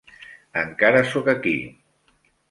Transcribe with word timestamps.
Encara 0.61 1.03
soc 1.11 1.29
aquí. 1.33 1.53